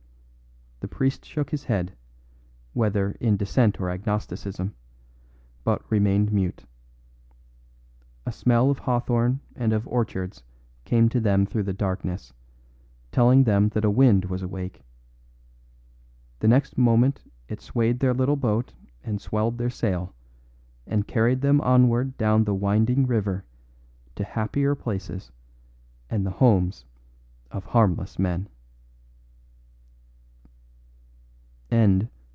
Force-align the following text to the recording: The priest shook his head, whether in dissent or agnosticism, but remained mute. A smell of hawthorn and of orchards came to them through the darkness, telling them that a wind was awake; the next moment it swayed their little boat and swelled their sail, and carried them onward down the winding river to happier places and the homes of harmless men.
The 0.81 0.87
priest 0.87 1.23
shook 1.25 1.51
his 1.51 1.65
head, 1.65 1.95
whether 2.73 3.11
in 3.19 3.37
dissent 3.37 3.79
or 3.79 3.91
agnosticism, 3.91 4.73
but 5.63 5.91
remained 5.91 6.33
mute. 6.33 6.65
A 8.25 8.31
smell 8.31 8.71
of 8.71 8.79
hawthorn 8.79 9.41
and 9.55 9.73
of 9.73 9.87
orchards 9.87 10.41
came 10.83 11.07
to 11.09 11.19
them 11.19 11.45
through 11.45 11.63
the 11.63 11.73
darkness, 11.73 12.33
telling 13.11 13.43
them 13.43 13.69
that 13.69 13.85
a 13.85 13.91
wind 13.91 14.25
was 14.25 14.41
awake; 14.41 14.81
the 16.39 16.47
next 16.47 16.79
moment 16.79 17.21
it 17.47 17.61
swayed 17.61 17.99
their 17.99 18.13
little 18.15 18.35
boat 18.35 18.73
and 19.03 19.21
swelled 19.21 19.59
their 19.59 19.69
sail, 19.69 20.15
and 20.87 21.07
carried 21.07 21.41
them 21.41 21.61
onward 21.61 22.17
down 22.17 22.43
the 22.43 22.55
winding 22.55 23.05
river 23.05 23.45
to 24.15 24.23
happier 24.23 24.73
places 24.73 25.31
and 26.09 26.25
the 26.25 26.31
homes 26.31 26.85
of 27.51 27.65
harmless 27.65 28.17
men. 28.17 28.49